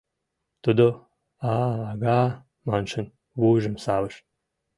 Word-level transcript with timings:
Тудо, 0.63 0.85
«а-ага» 1.53 2.19
маншын, 2.67 3.05
вуйжым 3.39 3.75
савыш. 3.83 4.15